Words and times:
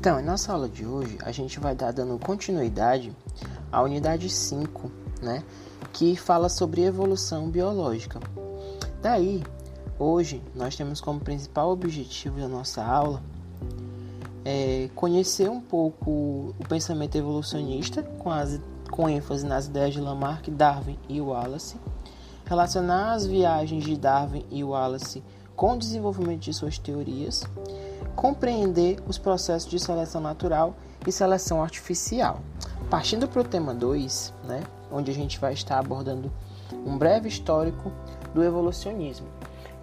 Então, 0.00 0.20
em 0.20 0.24
nossa 0.24 0.52
aula 0.52 0.68
de 0.68 0.86
hoje, 0.86 1.18
a 1.24 1.32
gente 1.32 1.58
vai 1.58 1.74
dar 1.74 1.92
dando 1.92 2.16
continuidade 2.20 3.12
à 3.72 3.82
unidade 3.82 4.30
5, 4.30 4.88
né, 5.20 5.42
que 5.92 6.14
fala 6.14 6.48
sobre 6.48 6.84
evolução 6.84 7.50
biológica. 7.50 8.20
Daí, 9.02 9.42
hoje, 9.98 10.40
nós 10.54 10.76
temos 10.76 11.00
como 11.00 11.18
principal 11.18 11.70
objetivo 11.72 12.38
da 12.38 12.46
nossa 12.46 12.84
aula 12.84 13.20
é 14.44 14.88
conhecer 14.94 15.50
um 15.50 15.60
pouco 15.60 16.54
o 16.56 16.68
pensamento 16.68 17.18
evolucionista, 17.18 18.04
com, 18.20 18.30
as, 18.30 18.60
com 18.92 19.08
ênfase 19.08 19.44
nas 19.44 19.66
ideias 19.66 19.94
de 19.94 20.00
Lamarck, 20.00 20.48
Darwin 20.48 20.96
e 21.08 21.20
Wallace, 21.20 21.76
relacionar 22.46 23.14
as 23.14 23.26
viagens 23.26 23.82
de 23.82 23.96
Darwin 23.96 24.46
e 24.48 24.62
Wallace 24.62 25.24
com 25.56 25.72
o 25.72 25.76
desenvolvimento 25.76 26.42
de 26.42 26.54
suas 26.54 26.78
teorias, 26.78 27.42
compreender 28.18 28.98
os 29.06 29.16
processos 29.16 29.70
de 29.70 29.78
seleção 29.78 30.20
natural 30.20 30.74
e 31.06 31.12
seleção 31.12 31.62
artificial. 31.62 32.40
Partindo 32.90 33.28
para 33.28 33.42
o 33.42 33.44
tema 33.44 33.72
2, 33.72 34.34
né, 34.42 34.64
onde 34.90 35.08
a 35.12 35.14
gente 35.14 35.38
vai 35.38 35.52
estar 35.52 35.78
abordando 35.78 36.28
um 36.84 36.98
breve 36.98 37.28
histórico 37.28 37.92
do 38.34 38.42
evolucionismo. 38.42 39.28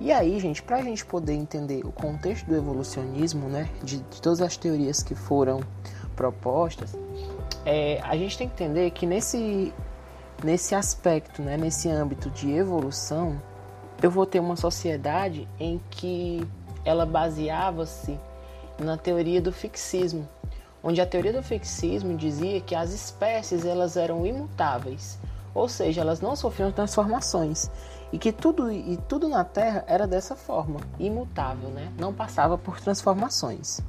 E 0.02 0.12
aí, 0.12 0.38
gente, 0.38 0.62
para 0.62 0.76
a 0.76 0.82
gente 0.82 1.06
poder 1.06 1.32
entender 1.32 1.86
o 1.86 1.94
contexto 1.94 2.46
do 2.46 2.58
evolucionismo, 2.58 3.48
né, 3.48 3.70
de, 3.82 4.00
de 4.00 4.22
todas 4.22 4.42
as 4.42 4.58
teorias 4.58 5.02
que 5.02 5.16
foram 5.16 5.62
propostas, 6.14 6.94
é, 7.66 8.02
a 8.04 8.18
gente 8.18 8.38
tem 8.38 8.50
que 8.50 8.54
entender 8.62 8.92
que 8.92 9.06
nesse, 9.06 9.74
nesse 10.44 10.76
aspecto, 10.76 11.42
né, 11.42 11.56
nesse 11.56 11.88
âmbito 11.88 12.30
de 12.32 12.52
evolução, 12.52 13.42
eu 14.04 14.12
vou 14.12 14.26
ter 14.26 14.42
uma 14.42 14.58
sociedade 14.58 15.48
em 15.58 15.80
que 15.90 16.46
ela 16.86 17.06
baseava-se 17.06 18.18
na 18.80 18.96
teoria 18.96 19.42
do 19.42 19.52
fixismo, 19.52 20.28
onde 20.84 21.02
a 21.02 21.06
teoria 21.06 21.34
do 21.34 21.44
fixismo 21.44 22.16
dizia 22.16 22.62
que 22.62 22.76
as 22.76 22.94
espécies 22.94 23.66
elas 23.66 23.98
eram 23.98 24.26
imutáveis, 24.26 25.18
ou 25.54 25.68
seja, 25.68 26.02
elas 26.02 26.22
não 26.22 26.36
sofriam 26.36 26.72
transformações 26.72 27.70
e 28.14 28.18
que 28.18 28.32
tudo 28.32 28.72
e 28.72 28.98
tudo 29.10 29.28
na 29.28 29.44
Terra 29.44 29.84
era 29.88 30.06
dessa 30.06 30.36
forma, 30.36 30.80
imutável, 31.00 31.70
né? 31.70 31.92
Não 31.98 32.14
passava 32.14 32.58
por 32.58 32.80
transformações. 32.80 33.82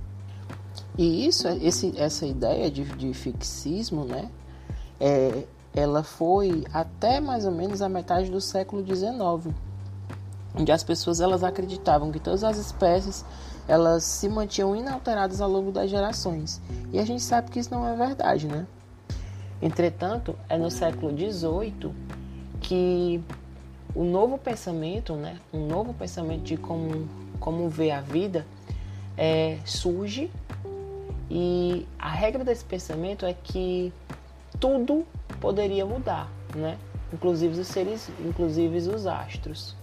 E 0.97 1.27
isso, 1.27 1.47
esse, 1.48 1.92
essa 1.98 2.27
ideia 2.27 2.70
de, 2.70 2.84
de 2.84 3.12
fixismo, 3.12 4.05
né? 4.05 4.31
É, 4.98 5.44
ela 5.75 6.03
foi 6.03 6.64
até 6.72 7.20
mais 7.20 7.44
ou 7.44 7.53
menos 7.53 7.83
a 7.83 7.88
metade 7.88 8.31
do 8.31 8.41
século 8.41 8.84
XIX, 8.84 9.55
onde 10.57 10.73
as 10.73 10.83
pessoas 10.83 11.21
elas 11.21 11.45
acreditavam 11.45 12.11
que 12.11 12.19
todas 12.19 12.43
as 12.43 12.57
espécies 12.57 13.25
elas 13.69 14.05
se 14.05 14.29
mantinham 14.29 14.77
inalteradas 14.77 15.41
ao 15.41 15.51
longo 15.51 15.73
das 15.73 15.91
gerações. 15.91 16.61
E 16.93 16.99
a 16.99 17.05
gente 17.05 17.23
sabe 17.23 17.51
que 17.51 17.59
isso 17.59 17.73
não 17.73 17.87
é 17.87 17.97
verdade, 17.97 18.47
né? 18.47 18.67
Entretanto, 19.61 20.37
é 20.49 20.57
no 20.57 20.71
século 20.71 21.11
XVIII 21.11 21.93
que 22.61 23.21
o 23.95 24.05
novo 24.05 24.39
pensamento, 24.39 25.15
né, 25.15 25.39
um 25.53 25.67
novo 25.67 25.95
pensamento 25.95 26.43
de 26.43 26.57
como, 26.57 27.09
como 27.41 27.69
ver 27.69 27.93
a 27.93 28.01
vida 28.01 28.47
é, 29.17 29.59
surge 29.65 30.31
e 31.31 31.87
a 31.99 32.11
regra 32.11 32.45
desse 32.45 32.65
pensamento 32.65 33.25
é 33.25 33.33
que 33.33 33.93
tudo 34.61 35.05
poderia 35.41 35.84
mudar, 35.84 36.31
né? 36.55 36.79
inclusive 37.12 37.61
os 37.61 37.67
seres, 37.67 38.11
inclusive 38.21 38.77
os 38.77 39.07
astros. 39.07 39.75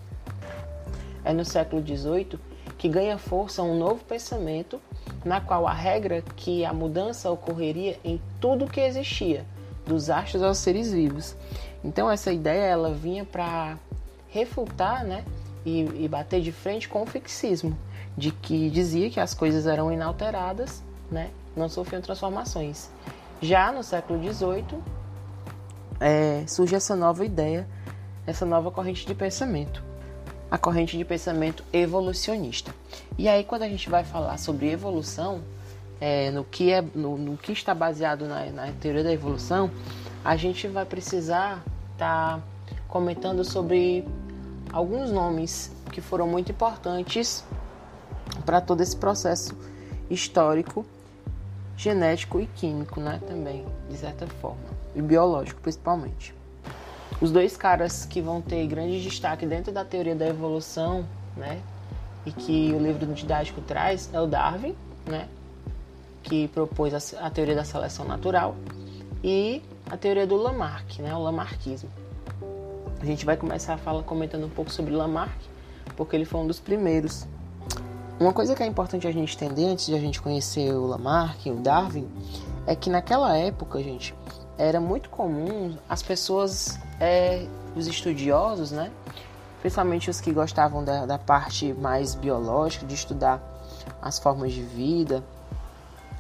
É 1.23 1.31
no 1.31 1.45
século 1.45 1.81
XVIII 1.85 2.39
que 2.77 2.89
ganha 2.89 3.17
força 3.17 3.61
um 3.63 3.77
novo 3.77 4.03
pensamento, 4.03 4.81
na 5.23 5.39
qual 5.39 5.67
a 5.67 5.73
regra 5.73 6.21
que 6.35 6.65
a 6.65 6.73
mudança 6.73 7.31
ocorreria 7.31 7.97
em 8.03 8.21
tudo 8.39 8.67
que 8.67 8.81
existia, 8.81 9.45
dos 9.85 10.09
astros 10.09 10.43
aos 10.43 10.57
seres 10.57 10.91
vivos. 10.91 11.35
Então 11.83 12.09
essa 12.09 12.31
ideia 12.31 12.65
ela 12.65 12.93
vinha 12.93 13.23
para 13.23 13.77
refutar, 14.29 15.03
né, 15.05 15.23
e, 15.65 16.03
e 16.03 16.07
bater 16.09 16.41
de 16.41 16.51
frente 16.51 16.89
com 16.89 17.03
o 17.03 17.05
fixismo, 17.05 17.77
de 18.17 18.31
que 18.31 18.69
dizia 18.69 19.09
que 19.09 19.19
as 19.19 19.33
coisas 19.33 19.65
eram 19.65 19.91
inalteradas, 19.91 20.83
né, 21.09 21.29
não 21.55 21.69
sofriam 21.69 22.01
transformações. 22.01 22.89
Já 23.41 23.71
no 23.71 23.83
século 23.83 24.21
XVIII 24.21 24.79
é, 25.99 26.43
surge 26.47 26.75
essa 26.75 26.95
nova 26.95 27.23
ideia, 27.23 27.67
essa 28.25 28.45
nova 28.45 28.71
corrente 28.71 29.05
de 29.05 29.15
pensamento 29.15 29.92
a 30.53 30.57
corrente 30.59 30.95
de 30.95 31.03
pensamento 31.03 31.63
evolucionista. 31.73 32.75
E 33.17 33.27
aí, 33.27 33.43
quando 33.43 33.63
a 33.63 33.67
gente 33.67 33.89
vai 33.89 34.03
falar 34.03 34.37
sobre 34.37 34.69
evolução, 34.69 35.41
é, 35.99 36.29
no, 36.29 36.43
que 36.43 36.71
é, 36.71 36.79
no, 36.93 37.17
no, 37.17 37.35
que 37.35 37.51
está 37.51 37.73
baseado 37.73 38.27
na, 38.27 38.45
na, 38.51 38.71
teoria 38.73 39.03
da 39.03 39.11
evolução, 39.11 39.71
a 40.23 40.35
gente 40.35 40.67
vai 40.67 40.85
precisar 40.85 41.63
estar 41.93 42.37
tá 42.37 42.43
comentando 42.87 43.43
sobre 43.43 44.07
alguns 44.71 45.09
nomes 45.09 45.71
que 45.91 46.01
foram 46.01 46.27
muito 46.27 46.51
importantes 46.51 47.43
para 48.45 48.61
todo 48.61 48.81
esse 48.81 48.95
processo 48.95 49.57
histórico, 50.07 50.85
genético 51.75 52.39
e 52.39 52.45
químico, 52.45 53.01
né, 53.01 53.19
também, 53.27 53.65
de 53.89 53.97
certa 53.97 54.27
forma, 54.27 54.61
e 54.93 55.01
biológico 55.01 55.59
principalmente. 55.61 56.42
Os 57.21 57.31
dois 57.31 57.55
caras 57.55 58.05
que 58.05 58.21
vão 58.21 58.41
ter 58.41 58.65
grande 58.67 59.01
destaque 59.01 59.45
dentro 59.45 59.71
da 59.71 59.85
teoria 59.85 60.15
da 60.15 60.27
evolução, 60.27 61.05
né, 61.37 61.61
e 62.25 62.31
que 62.31 62.73
o 62.73 62.79
livro 62.79 63.05
didático 63.13 63.61
traz 63.61 64.09
é 64.13 64.19
o 64.19 64.27
Darwin, 64.27 64.75
né, 65.05 65.27
que 66.21 66.47
propôs 66.49 66.93
a, 66.93 67.25
a 67.25 67.29
teoria 67.29 67.55
da 67.55 67.63
seleção 67.63 68.05
natural, 68.05 68.55
e 69.23 69.61
a 69.89 69.97
teoria 69.97 70.27
do 70.27 70.35
Lamarck, 70.35 70.99
né, 70.99 71.13
o 71.15 71.19
Lamarckismo. 71.19 71.89
A 73.01 73.05
gente 73.05 73.25
vai 73.25 73.35
começar 73.35 73.73
a 73.73 73.77
falar 73.77 74.03
comentando 74.03 74.45
um 74.45 74.49
pouco 74.49 74.71
sobre 74.71 74.93
Lamarck, 74.93 75.37
porque 75.95 76.15
ele 76.15 76.25
foi 76.25 76.39
um 76.39 76.47
dos 76.47 76.59
primeiros. 76.59 77.27
Uma 78.19 78.31
coisa 78.31 78.55
que 78.55 78.63
é 78.63 78.65
importante 78.65 79.05
a 79.05 79.11
gente 79.11 79.35
entender 79.35 79.65
antes 79.65 79.85
de 79.87 79.93
a 79.93 79.99
gente 79.99 80.21
conhecer 80.21 80.73
o 80.73 80.85
Lamarck, 80.85 81.47
o 81.47 81.55
Darwin, 81.55 82.07
é 82.65 82.75
que 82.75 82.89
naquela 82.89 83.35
época, 83.35 83.83
gente, 83.83 84.15
era 84.57 84.79
muito 84.79 85.09
comum 85.09 85.75
as 85.89 86.01
pessoas, 86.01 86.77
é, 86.99 87.45
os 87.75 87.87
estudiosos, 87.87 88.71
né? 88.71 88.91
Principalmente 89.61 90.09
os 90.09 90.19
que 90.19 90.31
gostavam 90.31 90.83
da, 90.83 91.05
da 91.05 91.17
parte 91.17 91.73
mais 91.73 92.15
biológica, 92.15 92.85
de 92.85 92.93
estudar 92.93 93.41
as 94.01 94.19
formas 94.19 94.51
de 94.51 94.61
vida, 94.61 95.23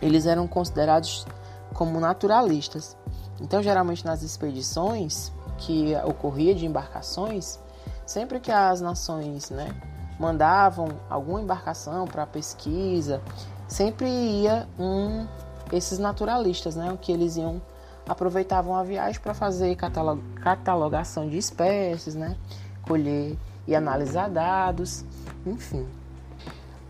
eles 0.01 0.25
eram 0.25 0.47
considerados 0.47 1.25
como 1.73 1.99
naturalistas. 1.99 2.95
Então, 3.39 3.61
geralmente 3.61 4.05
nas 4.05 4.21
expedições 4.21 5.31
que 5.57 5.93
ocorria 6.05 6.55
de 6.55 6.65
embarcações, 6.65 7.59
sempre 8.05 8.39
que 8.39 8.51
as 8.51 8.81
nações, 8.81 9.49
né, 9.49 9.73
mandavam 10.19 10.89
alguma 11.09 11.41
embarcação 11.41 12.05
para 12.05 12.25
pesquisa, 12.25 13.21
sempre 13.67 14.07
ia 14.07 14.67
um 14.79 15.27
esses 15.71 15.97
naturalistas, 15.97 16.75
né, 16.75 16.95
que 17.01 17.11
eles 17.11 17.35
iam 17.35 17.61
aproveitavam 18.07 18.75
a 18.75 18.83
viagem 18.83 19.19
para 19.21 19.33
fazer 19.33 19.75
catalogação 19.75 21.27
de 21.27 21.37
espécies, 21.37 22.15
né? 22.15 22.37
colher 22.83 23.37
e 23.67 23.75
analisar 23.75 24.29
dados, 24.29 25.05
enfim. 25.45 25.85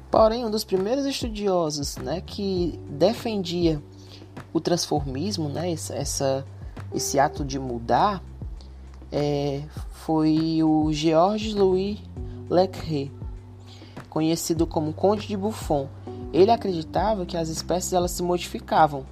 Porém, 0.10 0.46
um 0.46 0.52
dos 0.52 0.64
primeiros 0.64 1.06
estudiosos 1.06 1.98
né, 1.98 2.22
que 2.22 2.80
defendia 2.88 3.82
o 4.52 4.60
transformismo, 4.60 5.50
né, 5.50 5.72
essa, 5.72 6.46
esse 6.94 7.20
ato 7.20 7.44
de 7.44 7.58
mudar, 7.58 8.24
é, 9.12 9.64
foi 9.92 10.62
o 10.64 10.92
Georges 10.92 11.54
Louis 11.56 12.00
Leclerc, 12.50 13.12
conhecido 14.10 14.68
como 14.68 14.94
Conde 14.94 15.28
de 15.28 15.38
Buffon. 15.38 15.88
Ele 16.32 16.52
acreditava 16.52 17.26
que 17.26 17.38
as 17.38 17.50
espécies 17.50 17.94
elas 17.94 18.12
se 18.12 18.24
modificavam 18.24 19.06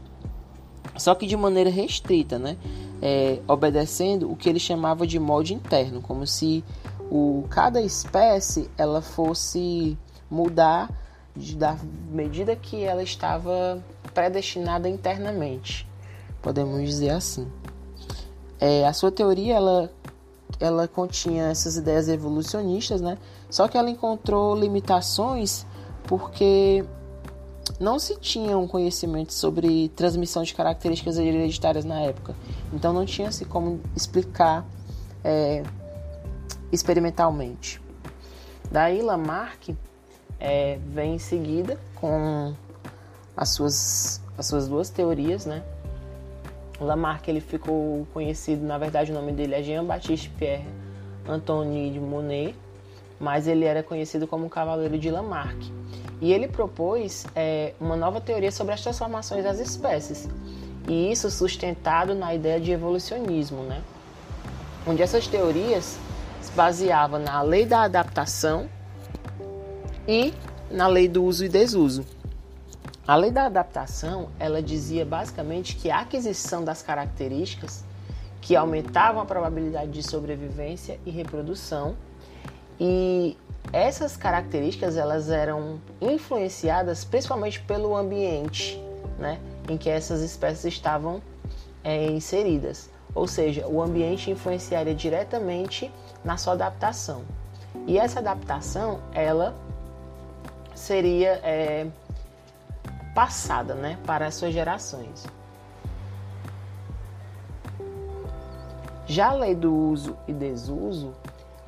só 1.02 1.16
que 1.16 1.26
de 1.26 1.36
maneira 1.36 1.70
restrita, 1.70 2.38
né? 2.38 2.58
É, 3.02 3.40
obedecendo 3.48 4.32
o 4.32 4.36
que 4.36 4.48
ele 4.48 4.60
chamava 4.60 5.08
de 5.08 5.20
molde 5.20 5.56
interno, 5.56 6.02
como 6.02 6.28
se 6.28 6.64
o, 7.10 7.44
cada 7.50 7.82
espécie 7.82 8.70
ela 8.78 9.02
fosse 9.02 9.98
mudar 10.30 10.90
de, 11.36 11.56
da 11.56 11.76
medida 12.12 12.56
que 12.56 12.84
ela 12.84 13.02
estava 13.02 13.84
predestinada 14.14 14.88
internamente, 14.88 15.88
podemos 16.42 16.82
dizer 16.84 17.10
assim. 17.10 17.48
É, 18.60 18.86
a 18.86 18.94
sua 18.94 19.12
teoria 19.12 19.56
ela, 19.56 19.92
ela 20.60 20.88
continha 20.88 21.46
essas 21.46 21.78
ideias 21.78 22.08
evolucionistas, 22.08 23.02
né? 23.02 23.18
Só 23.50 23.68
que 23.68 23.76
ela 23.76 23.90
encontrou 23.90 24.56
limitações 24.56 25.66
porque 26.04 26.86
não 27.82 27.98
se 27.98 28.16
tinha 28.20 28.56
um 28.58 28.68
conhecimento 28.68 29.34
sobre 29.34 29.90
transmissão 29.90 30.44
de 30.44 30.54
características 30.54 31.18
hereditárias 31.18 31.84
na 31.84 32.00
época. 32.02 32.36
Então 32.72 32.94
não 32.94 33.06
tinha-se 33.06 33.44
como 33.44 33.82
explicar 33.96 34.64
é, 35.24 35.64
experimentalmente. 36.72 37.82
Daí 38.72 39.02
Lamarck 39.02 39.76
é, 40.40 40.78
vem 40.88 41.16
em 41.16 41.20
seguida 41.20 41.80
com 41.96 42.54
as 43.36 43.50
suas, 43.50 44.22
as 44.38 44.46
suas 44.46 44.68
duas 44.68 44.92
teorias, 44.92 45.48
né? 45.48 45.64
Lamarck 46.80 47.28
ele 47.28 47.42
ficou 47.42 48.08
conhecido, 48.14 48.64
na 48.64 48.78
verdade 48.78 49.12
o 49.12 49.16
nome 49.16 49.32
dele 49.32 49.56
é 49.56 49.64
Jean-Baptiste 49.64 50.30
Pierre 50.30 50.66
Antoine 51.28 51.92
de 51.92 52.00
Monet, 52.00 52.56
mas 53.20 53.48
ele 53.48 53.66
era 53.66 53.82
conhecido 53.82 54.28
como 54.28 54.50
Cavaleiro 54.50 55.00
de 55.00 55.10
Lamarck. 55.10 55.81
E 56.22 56.32
ele 56.32 56.48
propôs 56.48 57.26
é, 57.36 57.74
uma 57.82 57.96
nova 57.96 58.22
teoria 58.22 58.52
sobre 58.52 58.74
as 58.74 58.82
transformações 58.82 59.44
das 59.44 59.60
espécies, 59.60 60.30
e 60.88 61.12
isso 61.12 61.30
sustentado 61.30 62.14
na 62.14 62.34
ideia 62.34 62.60
de 62.60 62.72
evolucionismo, 62.72 63.64
né? 63.64 63.82
onde 64.86 65.02
essas 65.02 65.28
teorias 65.28 65.98
se 66.42 66.52
baseavam 66.54 67.20
na 67.20 67.42
lei 67.42 67.66
da 67.66 67.84
adaptação 67.84 68.70
e 70.08 70.34
na 70.70 70.88
lei 70.88 71.08
do 71.08 71.24
uso 71.24 71.46
e 71.46 71.50
desuso. 71.50 72.06
A 73.08 73.16
lei 73.16 73.32
da 73.32 73.46
adaptação, 73.46 74.30
ela 74.40 74.62
dizia 74.62 75.06
basicamente 75.06 75.76
que 75.76 75.90
a 75.92 76.00
aquisição 76.00 76.64
das 76.64 76.82
características 76.82 77.84
que 78.40 78.56
aumentavam 78.56 79.22
a 79.22 79.26
probabilidade 79.26 79.92
de 79.92 80.02
sobrevivência 80.02 81.00
e 81.06 81.12
reprodução 81.12 81.96
e 82.80 83.38
essas 83.74 84.18
características 84.18 84.98
elas 84.98 85.30
eram 85.30 85.80
influenciadas 86.02 87.06
principalmente 87.06 87.62
pelo 87.62 87.96
ambiente, 87.96 88.82
né, 89.18 89.40
em 89.70 89.78
que 89.78 89.90
essas 89.90 90.22
espécies 90.22 90.66
estavam 90.66 91.22
é, 91.84 92.08
inseridas. 92.08 92.90
Ou 93.14 93.28
seja, 93.28 93.68
o 93.68 93.82
ambiente 93.82 94.32
influenciaria 94.32 94.96
diretamente 94.96 95.92
na 96.24 96.38
sua 96.38 96.54
adaptação. 96.54 97.24
E 97.88 97.98
essa 97.98 98.20
adaptação, 98.20 99.00
ela 99.14 99.56
seria 100.74 101.40
é, 101.44 101.88
passada 103.14 103.74
né, 103.74 103.98
para 104.06 104.28
as 104.28 104.36
suas 104.36 104.54
gerações. 104.54 105.26
Já 109.06 109.30
a 109.30 109.34
lei 109.34 109.54
do 109.54 109.74
uso 109.74 110.18
e 110.26 110.32
desuso 110.32 111.14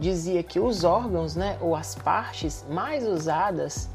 dizia 0.04 0.44
que 0.44 0.60
os 0.60 0.84
órgãos 0.84 1.36
né, 1.36 1.58
ou 1.62 1.76
as 1.76 1.96
partes 1.96 2.66
mais 2.70 3.08
usadas 3.08 3.90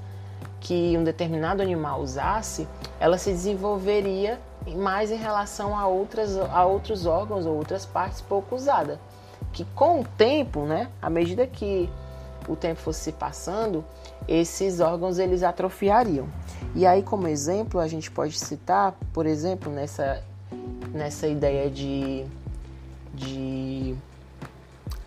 que 0.59 0.97
um 0.97 1.05
determinado 1.05 1.63
animal 1.63 2.01
usasse, 2.01 2.67
ela 2.99 3.19
se 3.19 3.31
desenvolveria 3.31 4.41
mais 4.77 5.11
em 5.11 5.17
relação 5.17 5.79
a, 5.79 5.87
outras, 5.87 6.37
a 6.37 6.65
outros 6.65 7.07
órgãos 7.07 7.47
ou 7.47 7.57
outras 7.57 7.85
partes 7.85 8.23
pouco 8.23 8.57
usadas. 8.57 8.99
Que 9.53 9.65
com 9.67 10.01
o 10.01 10.05
tempo, 10.05 10.63
né, 10.63 10.89
à 11.01 11.11
medida 11.11 11.47
que 11.47 11.89
o 12.49 12.57
tempo 12.57 12.81
fosse 12.81 13.01
se 13.01 13.13
passando, 13.13 13.85
esses 14.27 14.81
órgãos 14.81 15.19
eles 15.19 15.43
atrofiariam. 15.43 16.27
E 16.75 16.87
aí, 16.87 17.03
como 17.03 17.29
exemplo, 17.29 17.79
a 17.81 17.87
gente 17.87 18.11
pode 18.11 18.39
citar, 18.39 18.97
por 19.13 19.27
exemplo, 19.27 19.71
nessa, 19.71 20.23
nessa 20.93 21.27
ideia 21.29 21.71
de, 21.71 22.25
de 23.15 23.95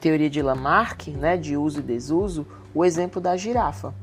teoria 0.01 0.29
de 0.29 0.41
Lamarck, 0.41 1.09
né, 1.09 1.37
de 1.37 1.55
uso 1.55 1.79
e 1.79 1.83
desuso, 1.83 2.45
o 2.73 2.83
exemplo 2.83 3.21
da 3.21 3.37
girafa. 3.37 3.93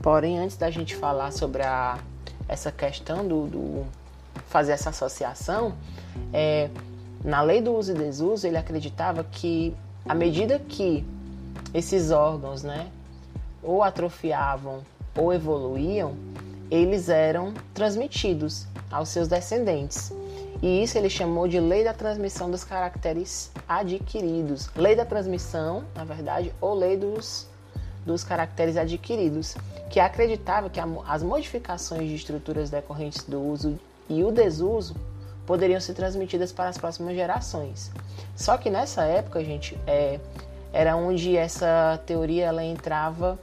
Porém, 0.00 0.38
antes 0.38 0.56
da 0.56 0.70
gente 0.70 0.94
falar 0.94 1.32
sobre 1.32 1.62
a, 1.62 1.98
essa 2.48 2.70
questão 2.70 3.26
do, 3.26 3.46
do 3.48 3.86
fazer 4.48 4.72
essa 4.72 4.90
associação, 4.90 5.74
é, 6.32 6.70
na 7.24 7.42
lei 7.42 7.60
do 7.60 7.74
uso 7.74 7.92
e 7.92 7.94
desuso, 7.94 8.46
ele 8.46 8.56
acreditava 8.56 9.24
que 9.24 9.74
à 10.08 10.14
medida 10.14 10.60
que 10.60 11.04
esses 11.74 12.10
órgãos, 12.10 12.62
né, 12.62 12.86
ou 13.62 13.82
atrofiavam 13.82 14.80
ou 15.16 15.32
evoluíam, 15.32 16.14
eles 16.70 17.08
eram 17.08 17.52
transmitidos 17.74 18.66
aos 18.90 19.08
seus 19.08 19.28
descendentes. 19.28 20.12
E 20.62 20.84
isso 20.84 20.96
ele 20.96 21.10
chamou 21.10 21.48
de 21.48 21.58
lei 21.58 21.82
da 21.82 21.92
transmissão 21.92 22.48
dos 22.48 22.62
caracteres 22.62 23.50
adquiridos. 23.68 24.70
Lei 24.76 24.94
da 24.94 25.04
transmissão, 25.04 25.84
na 25.92 26.04
verdade, 26.04 26.54
ou 26.60 26.72
lei 26.72 26.96
dos, 26.96 27.48
dos 28.06 28.22
caracteres 28.22 28.76
adquiridos, 28.76 29.56
que 29.90 29.98
acreditava 29.98 30.70
que 30.70 30.78
as 31.08 31.22
modificações 31.24 32.08
de 32.08 32.14
estruturas 32.14 32.70
decorrentes 32.70 33.24
do 33.24 33.42
uso 33.42 33.76
e 34.08 34.22
o 34.22 34.30
desuso 34.30 34.94
poderiam 35.44 35.80
ser 35.80 35.94
transmitidas 35.94 36.52
para 36.52 36.68
as 36.68 36.78
próximas 36.78 37.16
gerações. 37.16 37.90
Só 38.36 38.56
que 38.56 38.70
nessa 38.70 39.02
época, 39.02 39.44
gente, 39.44 39.76
é, 39.84 40.20
era 40.72 40.94
onde 40.94 41.36
essa 41.36 42.00
teoria 42.06 42.46
ela 42.46 42.62
entrava, 42.62 43.36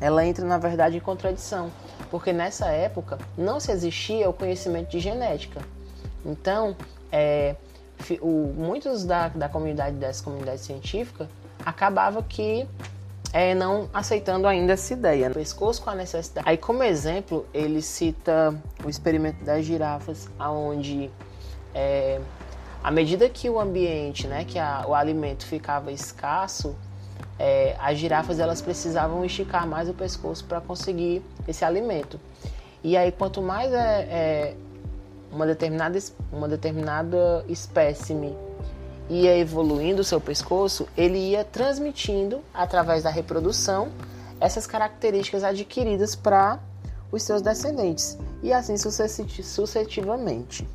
ela 0.00 0.26
entra 0.26 0.44
na 0.44 0.58
verdade 0.58 0.96
em 0.96 1.00
contradição, 1.00 1.70
porque 2.10 2.32
nessa 2.32 2.66
época 2.66 3.16
não 3.38 3.60
se 3.60 3.70
existia 3.70 4.28
o 4.28 4.32
conhecimento 4.32 4.90
de 4.90 4.98
genética. 4.98 5.75
Então, 6.24 6.76
é, 7.10 7.56
o, 8.20 8.52
muitos 8.56 9.04
da, 9.04 9.28
da 9.28 9.48
comunidade 9.48 9.96
dessa 9.96 10.22
comunidade 10.22 10.60
científica 10.60 11.28
acabava 11.64 12.22
que 12.22 12.66
é, 13.32 13.54
não 13.54 13.88
aceitando 13.92 14.46
ainda 14.46 14.72
essa 14.72 14.92
ideia. 14.92 15.30
Pescoço 15.30 15.82
com 15.82 15.90
a 15.90 15.94
necessidade. 15.94 16.48
Aí, 16.48 16.56
como 16.56 16.82
exemplo, 16.82 17.46
ele 17.52 17.82
cita 17.82 18.54
o 18.84 18.88
experimento 18.88 19.44
das 19.44 19.64
girafas, 19.64 20.28
aonde 20.38 21.10
é, 21.74 22.20
à 22.82 22.90
medida 22.90 23.28
que 23.28 23.50
o 23.50 23.60
ambiente, 23.60 24.26
né, 24.26 24.44
que 24.44 24.58
a, 24.58 24.84
o 24.86 24.94
alimento 24.94 25.44
ficava 25.44 25.90
escasso, 25.90 26.74
é, 27.38 27.76
as 27.78 27.98
girafas 27.98 28.38
elas 28.38 28.62
precisavam 28.62 29.24
esticar 29.24 29.66
mais 29.66 29.88
o 29.88 29.94
pescoço 29.94 30.44
para 30.44 30.60
conseguir 30.60 31.22
esse 31.46 31.64
alimento. 31.64 32.18
E 32.82 32.96
aí, 32.96 33.10
quanto 33.10 33.42
mais 33.42 33.72
é, 33.72 34.00
é 34.02 34.54
uma 35.30 35.46
determinada, 35.46 35.98
uma 36.32 36.48
determinada 36.48 37.44
espécime 37.48 38.36
ia 39.08 39.36
evoluindo 39.38 40.02
o 40.02 40.04
seu 40.04 40.20
pescoço, 40.20 40.88
ele 40.96 41.18
ia 41.18 41.44
transmitindo 41.44 42.40
através 42.52 43.02
da 43.02 43.10
reprodução 43.10 43.88
essas 44.40 44.66
características 44.66 45.44
adquiridas 45.44 46.14
para 46.14 46.58
os 47.10 47.22
seus 47.22 47.40
descendentes 47.40 48.18
e 48.42 48.52
assim 48.52 48.76
sucessivamente, 48.76 50.68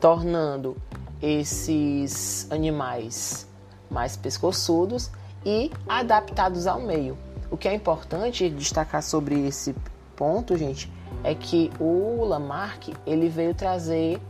tornando 0.00 0.76
esses 1.20 2.46
animais 2.50 3.46
mais 3.90 4.16
pescoçudos 4.16 5.10
e 5.44 5.70
adaptados 5.88 6.66
ao 6.66 6.80
meio. 6.80 7.18
O 7.50 7.56
que 7.56 7.66
é 7.66 7.74
importante 7.74 8.48
destacar 8.50 9.02
sobre 9.02 9.46
esse 9.46 9.74
ponto, 10.14 10.56
gente, 10.56 10.92
é 11.24 11.34
que 11.34 11.70
o 11.80 12.24
Lamarck 12.24 12.94
ele 13.06 13.28
veio 13.28 13.54
trazer 13.54 14.20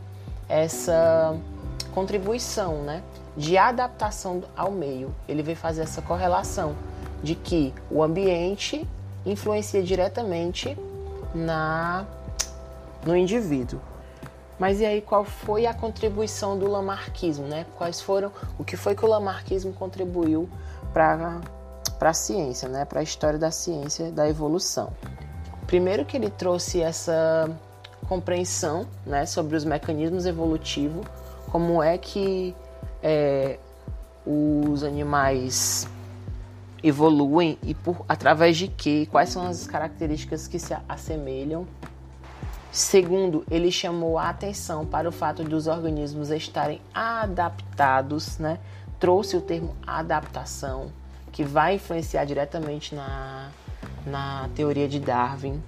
essa 0.47 1.37
contribuição, 1.93 2.81
né? 2.83 3.03
de 3.39 3.57
adaptação 3.57 4.43
ao 4.55 4.69
meio. 4.69 5.15
Ele 5.27 5.41
veio 5.41 5.57
fazer 5.57 5.81
essa 5.81 6.01
correlação 6.01 6.75
de 7.23 7.35
que 7.35 7.73
o 7.89 8.03
ambiente 8.03 8.85
influencia 9.25 9.81
diretamente 9.81 10.77
na 11.33 12.05
no 13.05 13.15
indivíduo. 13.15 13.79
Mas 14.59 14.81
e 14.81 14.85
aí 14.85 15.01
qual 15.01 15.23
foi 15.23 15.65
a 15.65 15.73
contribuição 15.73 16.59
do 16.59 16.67
lamarquismo, 16.67 17.47
né? 17.47 17.65
Quais 17.77 18.01
foram 18.01 18.29
o 18.57 18.65
que 18.65 18.75
foi 18.75 18.93
que 18.93 19.05
o 19.05 19.07
lamarquismo 19.07 19.71
contribuiu 19.71 20.49
para 20.93 21.39
para 21.97 22.09
a 22.09 22.13
ciência, 22.13 22.67
né? 22.67 22.83
Para 22.83 22.99
a 22.99 23.03
história 23.03 23.39
da 23.39 23.51
ciência 23.51 24.11
da 24.11 24.27
evolução. 24.27 24.91
Primeiro 25.69 26.03
que 26.03 26.17
ele 26.17 26.31
trouxe 26.31 26.81
essa 26.81 27.47
compreensão, 28.07 28.87
né, 29.05 29.27
sobre 29.27 29.55
os 29.55 29.63
mecanismos 29.63 30.25
evolutivos, 30.25 31.05
como 31.51 31.83
é 31.83 31.95
que 31.95 32.55
é, 33.03 33.59
os 34.25 34.83
animais 34.83 35.87
evoluem 36.81 37.59
e 37.61 37.75
por 37.75 38.03
através 38.09 38.57
de 38.57 38.67
que, 38.67 39.05
quais 39.11 39.29
são 39.29 39.45
as 39.45 39.67
características 39.67 40.47
que 40.47 40.57
se 40.57 40.75
assemelham. 40.89 41.67
Segundo, 42.71 43.45
ele 43.47 43.71
chamou 43.71 44.17
a 44.17 44.29
atenção 44.29 44.87
para 44.87 45.07
o 45.07 45.11
fato 45.11 45.43
de 45.43 45.53
os 45.53 45.67
organismos 45.67 46.31
estarem 46.31 46.81
adaptados, 46.91 48.39
né? 48.39 48.57
Trouxe 48.99 49.37
o 49.37 49.41
termo 49.41 49.75
adaptação, 49.85 50.91
que 51.31 51.43
vai 51.43 51.75
influenciar 51.75 52.25
diretamente 52.25 52.95
na, 52.95 53.51
na 54.09 54.49
teoria 54.55 54.87
de 54.87 54.99
Darwin, 54.99 55.61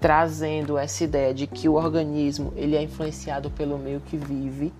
trazendo 0.00 0.78
essa 0.78 1.04
ideia 1.04 1.34
de 1.34 1.46
que 1.46 1.68
o 1.68 1.74
organismo 1.74 2.52
ele 2.56 2.76
é 2.76 2.82
influenciado 2.82 3.50
pelo 3.50 3.78
meio 3.78 4.00
que 4.00 4.16
vive 4.16 4.72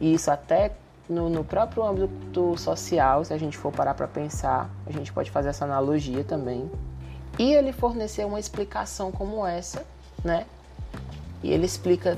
e 0.00 0.14
isso 0.14 0.30
até 0.30 0.72
no, 1.08 1.28
no 1.28 1.44
próprio 1.44 1.84
âmbito 1.84 2.56
social, 2.56 3.24
se 3.24 3.34
a 3.34 3.38
gente 3.38 3.58
for 3.58 3.72
parar 3.72 3.94
para 3.94 4.06
pensar, 4.06 4.70
a 4.86 4.92
gente 4.92 5.12
pode 5.12 5.30
fazer 5.30 5.50
essa 5.50 5.64
analogia 5.64 6.24
também. 6.24 6.70
E 7.38 7.52
ele 7.52 7.72
forneceu 7.72 8.28
uma 8.28 8.38
explicação 8.38 9.10
como 9.10 9.44
essa, 9.44 9.84
né? 10.24 10.46
E 11.42 11.50
ele 11.50 11.66
explica 11.66 12.16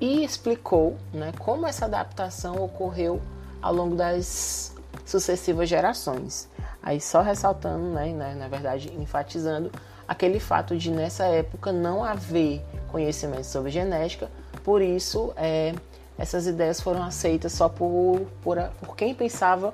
e 0.00 0.24
explicou, 0.24 0.96
né, 1.12 1.32
como 1.38 1.66
essa 1.66 1.84
adaptação 1.84 2.56
ocorreu 2.62 3.20
ao 3.60 3.74
longo 3.74 3.94
das 3.94 4.74
sucessivas 5.04 5.68
gerações. 5.68 6.48
Aí 6.82 7.00
só 7.00 7.20
ressaltando, 7.20 7.84
né, 7.90 8.34
na 8.34 8.48
verdade 8.48 8.92
enfatizando 8.98 9.70
aquele 10.08 10.40
fato 10.40 10.76
de 10.76 10.90
nessa 10.90 11.24
época 11.24 11.72
não 11.72 12.02
haver 12.02 12.64
conhecimento 12.88 13.44
sobre 13.44 13.70
genética, 13.70 14.28
por 14.64 14.82
isso 14.82 15.32
é, 15.36 15.74
essas 16.18 16.46
ideias 16.46 16.80
foram 16.80 17.02
aceitas 17.02 17.52
só 17.52 17.68
por, 17.68 18.26
por, 18.42 18.58
por 18.80 18.96
quem 18.96 19.14
pensava 19.14 19.72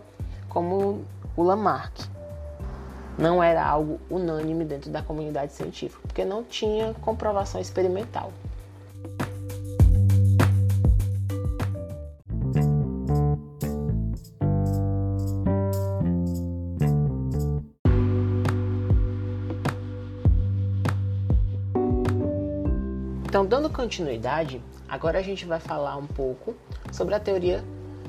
como 0.48 1.04
o 1.36 1.42
Lamarck. 1.42 1.92
Não 3.18 3.42
era 3.42 3.64
algo 3.64 3.98
unânime 4.10 4.64
dentro 4.64 4.90
da 4.90 5.02
comunidade 5.02 5.52
científica, 5.52 6.02
porque 6.06 6.24
não 6.24 6.44
tinha 6.44 6.94
comprovação 7.00 7.60
experimental. 7.60 8.30
Dando 23.48 23.70
continuidade, 23.70 24.60
agora 24.88 25.20
a 25.20 25.22
gente 25.22 25.44
vai 25.44 25.60
falar 25.60 25.96
um 25.96 26.06
pouco 26.06 26.56
sobre 26.90 27.14
a 27.14 27.20
teoria 27.20 27.62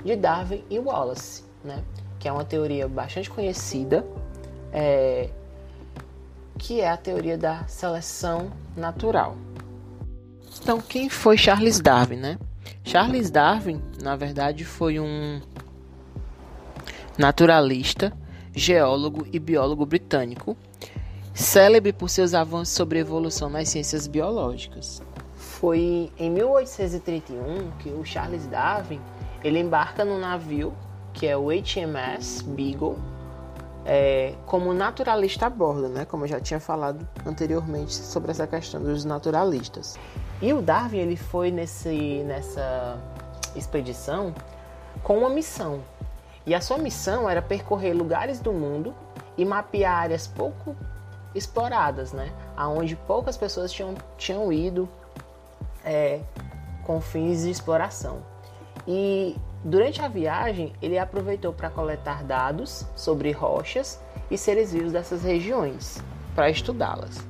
de 0.03 0.15
Darwin 0.15 0.63
e 0.67 0.79
Wallace, 0.79 1.43
né? 1.63 1.83
que 2.17 2.27
é 2.27 2.31
uma 2.31 2.43
teoria 2.43 2.87
bastante 2.87 3.29
conhecida, 3.29 4.03
é, 4.73 5.29
que 6.57 6.81
é 6.81 6.89
a 6.89 6.97
teoria 6.97 7.37
da 7.37 7.67
seleção 7.67 8.51
natural. 8.75 9.37
Então, 10.59 10.81
quem 10.81 11.07
foi 11.07 11.37
Charles 11.37 11.79
Darwin, 11.79 12.17
né? 12.17 12.39
Charles 12.83 13.29
Darwin, 13.29 13.79
na 14.01 14.15
verdade, 14.15 14.65
foi 14.65 14.99
um 14.99 15.39
naturalista, 17.15 18.11
geólogo 18.55 19.27
e 19.31 19.37
biólogo 19.37 19.85
britânico, 19.85 20.57
célebre 21.31 21.93
por 21.93 22.09
seus 22.09 22.33
avanços 22.33 22.73
sobre 22.73 22.97
evolução 22.97 23.49
nas 23.49 23.69
ciências 23.69 24.07
biológicas. 24.07 25.01
Foi 25.59 26.11
em 26.19 26.29
1831 26.29 27.71
que 27.79 27.89
o 27.89 28.05
Charles 28.05 28.45
Darwin 28.45 29.01
ele 29.43 29.59
embarca 29.59 30.05
no 30.05 30.19
navio 30.19 30.71
que 31.13 31.25
é 31.25 31.35
o 31.35 31.47
HMS 31.47 32.43
Beagle 32.43 32.95
é, 33.83 34.35
como 34.45 34.71
naturalista 34.71 35.47
a 35.47 35.49
bordo, 35.49 35.89
né? 35.89 36.05
Como 36.05 36.25
eu 36.25 36.27
já 36.27 36.39
tinha 36.39 36.59
falado 36.59 37.07
anteriormente 37.25 37.95
sobre 37.95 38.29
essa 38.29 38.45
questão 38.45 38.83
dos 38.83 39.03
naturalistas. 39.03 39.97
E 40.39 40.53
o 40.53 40.61
Darwin 40.61 40.99
ele 40.99 41.17
foi 41.17 41.49
nesse, 41.49 42.21
nessa 42.23 42.99
expedição 43.55 44.35
com 45.01 45.17
uma 45.17 45.29
missão. 45.29 45.81
E 46.45 46.53
a 46.53 46.61
sua 46.61 46.77
missão 46.77 47.27
era 47.27 47.41
percorrer 47.41 47.93
lugares 47.93 48.39
do 48.39 48.53
mundo 48.53 48.93
e 49.35 49.43
mapear 49.43 50.03
áreas 50.03 50.27
pouco 50.27 50.75
exploradas, 51.33 52.13
né? 52.13 52.31
Aonde 52.55 52.95
poucas 52.95 53.35
pessoas 53.35 53.71
tinham, 53.71 53.95
tinham 54.19 54.53
ido 54.53 54.87
é, 55.87 56.19
com 56.83 56.99
fins 56.99 57.43
de 57.43 57.49
exploração. 57.49 58.19
E 58.85 59.35
durante 59.63 60.01
a 60.01 60.07
viagem, 60.07 60.73
ele 60.81 60.99
aproveitou 60.99 61.53
para 61.53 61.69
coletar 61.69 62.23
dados 62.23 62.85
sobre 62.95 63.31
rochas 63.31 63.99
e 64.29 64.37
seres 64.37 64.73
vivos 64.73 64.91
dessas 64.91 65.23
regiões, 65.23 66.03
para 66.35 66.49
estudá-las. 66.49 67.25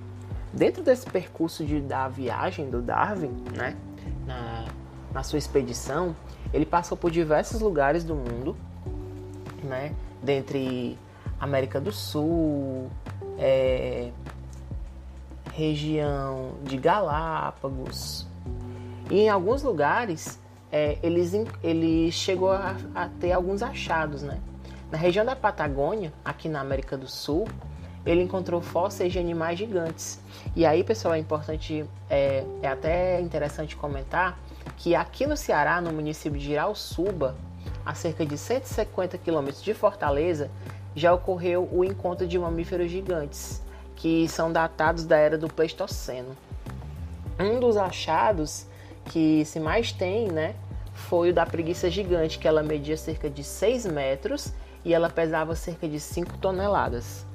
Dentro 0.52 0.82
desse 0.82 1.06
percurso 1.06 1.64
de, 1.64 1.80
da 1.80 2.08
viagem 2.08 2.70
do 2.70 2.82
Darwin, 2.82 3.44
né, 3.56 3.78
na, 4.26 4.66
na 5.14 5.24
sua 5.24 5.38
expedição, 5.38 6.16
ele 6.52 6.66
passou 6.66 6.98
por 6.98 7.12
diversos 7.12 7.62
lugares 7.62 8.04
do 8.04 8.16
mundo, 8.16 8.58
né, 9.64 9.94
dentre 10.24 10.98
América 11.40 11.80
do 11.80 11.92
Sul, 11.92 12.90
é, 13.38 14.10
região 15.54 16.54
de 16.64 16.78
Galápagos, 16.78 18.28
e 19.10 19.22
em 19.22 19.30
alguns 19.30 19.64
lugares 19.64 20.40
é, 20.72 20.98
eles, 21.02 21.34
ele 21.64 22.12
chegou 22.12 22.52
a, 22.52 22.76
a, 22.94 23.10
ter 23.20 23.32
alguns 23.32 23.64
achados, 23.64 24.22
né? 24.22 24.40
Na 24.92 24.98
região 24.98 25.26
da 25.26 25.36
Patagônia, 25.36 26.14
aqui 26.24 26.48
na 26.48 26.62
América 26.62 26.98
do 26.98 27.08
Sul, 27.08 27.48
ele 28.06 28.22
encontrou 28.22 28.62
fósseis 28.62 29.12
de 29.12 29.20
animais 29.20 29.60
gigantes. 29.60 30.20
E 30.56 30.66
aí, 30.66 30.84
pessoal, 30.84 31.14
é 31.14 31.20
importante, 31.20 31.86
é, 32.10 32.46
é 32.62 32.68
até 32.68 33.20
interessante 33.20 33.76
comentar 33.76 34.40
que 34.78 34.96
aqui 34.96 35.26
no 35.26 35.36
Ceará, 35.36 35.82
no 35.82 35.92
município 35.92 36.40
de 36.40 36.54
Irauçuba, 36.54 37.36
a 37.86 37.94
cerca 37.94 38.26
de 38.26 38.38
150 38.38 39.18
quilômetros 39.18 39.62
de 39.62 39.74
Fortaleza, 39.74 40.50
já 40.96 41.14
ocorreu 41.14 41.68
o 41.72 41.84
encontro 41.84 42.26
de 42.26 42.40
mamíferos 42.40 42.90
gigantes, 42.90 43.62
que 43.96 44.28
são 44.28 44.52
datados 44.52 45.06
da 45.06 45.18
era 45.18 45.38
do 45.38 45.48
Pleistoceno. 45.48 46.36
Um 47.40 47.60
dos 47.60 47.78
achados 47.78 48.66
que 49.10 49.44
se 49.46 49.60
mais 49.60 49.92
tem, 49.92 50.28
né, 50.28 50.56
foi 50.94 51.30
o 51.30 51.34
da 51.34 51.46
preguiça 51.46 51.90
gigante, 51.90 52.40
que 52.40 52.48
ela 52.48 52.64
media 52.64 52.98
cerca 52.98 53.30
de 53.30 53.44
6 53.44 53.86
metros 53.86 54.54
e 54.84 54.94
ela 54.94 55.10
pesava 55.10 55.56
cerca 55.56 55.88
de 55.88 56.00
5 56.00 56.38
toneladas. 56.38 57.26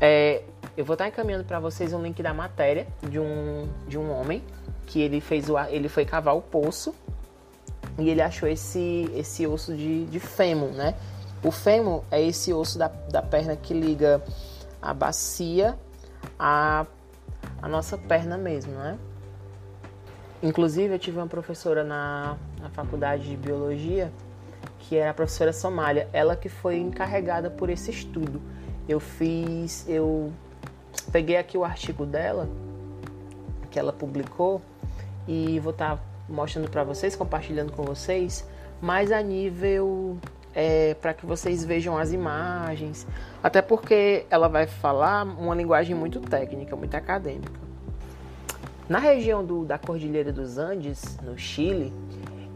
É, 0.00 0.42
eu 0.76 0.84
vou 0.84 0.94
estar 0.94 1.08
encaminhando 1.08 1.44
para 1.44 1.60
vocês 1.60 1.92
um 1.92 2.02
link 2.02 2.22
da 2.22 2.32
matéria 2.32 2.86
de 3.02 3.18
um, 3.18 3.68
de 3.86 3.98
um 3.98 4.10
homem 4.12 4.42
que 4.86 5.00
ele 5.00 5.20
fez 5.20 5.48
o, 5.48 5.58
ele 5.58 5.88
foi 5.88 6.04
cavar 6.04 6.36
o 6.36 6.42
poço 6.42 6.94
e 7.98 8.08
ele 8.08 8.20
achou 8.20 8.48
esse, 8.48 9.10
esse 9.14 9.46
osso 9.46 9.74
de, 9.76 10.04
de 10.06 10.20
fêmur, 10.20 10.70
né? 10.70 10.94
O 11.42 11.50
fêmur 11.50 12.02
é 12.10 12.22
esse 12.22 12.52
osso 12.52 12.78
da, 12.78 12.88
da 12.88 13.22
perna 13.22 13.54
que 13.54 13.74
liga 13.74 14.22
a 14.80 14.94
bacia 14.94 15.78
à, 16.38 16.86
à 17.60 17.68
nossa 17.68 17.96
perna 17.98 18.36
mesmo, 18.36 18.72
né? 18.72 18.98
Inclusive, 20.44 20.92
eu 20.92 20.98
tive 20.98 21.16
uma 21.16 21.26
professora 21.26 21.82
na, 21.82 22.36
na 22.60 22.68
faculdade 22.68 23.30
de 23.30 23.34
biologia 23.34 24.12
que 24.78 24.94
era 24.94 25.10
a 25.10 25.14
professora 25.14 25.54
Somália, 25.54 26.06
ela 26.12 26.36
que 26.36 26.50
foi 26.50 26.76
encarregada 26.76 27.48
por 27.48 27.70
esse 27.70 27.90
estudo. 27.90 28.42
Eu 28.86 29.00
fiz, 29.00 29.88
eu 29.88 30.30
peguei 31.10 31.38
aqui 31.38 31.56
o 31.56 31.64
artigo 31.64 32.04
dela 32.04 32.46
que 33.70 33.78
ela 33.78 33.90
publicou 33.90 34.60
e 35.26 35.58
vou 35.60 35.72
estar 35.72 35.96
tá 35.96 36.02
mostrando 36.28 36.68
para 36.70 36.84
vocês, 36.84 37.16
compartilhando 37.16 37.72
com 37.72 37.82
vocês, 37.82 38.46
mas 38.82 39.10
a 39.10 39.22
nível 39.22 40.18
é, 40.54 40.92
para 40.92 41.14
que 41.14 41.24
vocês 41.24 41.64
vejam 41.64 41.96
as 41.96 42.12
imagens, 42.12 43.06
até 43.42 43.62
porque 43.62 44.26
ela 44.28 44.48
vai 44.48 44.66
falar 44.66 45.24
uma 45.24 45.54
linguagem 45.54 45.96
muito 45.96 46.20
técnica, 46.20 46.76
muito 46.76 46.94
acadêmica. 46.94 47.63
Na 48.88 48.98
região 48.98 49.44
do, 49.44 49.64
da 49.64 49.78
Cordilheira 49.78 50.32
dos 50.32 50.58
Andes, 50.58 51.18
no 51.22 51.38
Chile, 51.38 51.92